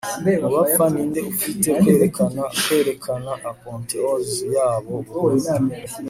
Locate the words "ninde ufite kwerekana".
0.93-2.41